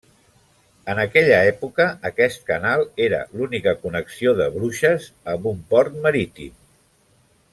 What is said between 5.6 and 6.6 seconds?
port marítim.